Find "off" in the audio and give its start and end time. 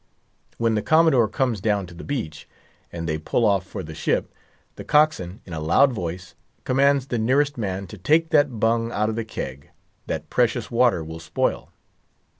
3.45-3.63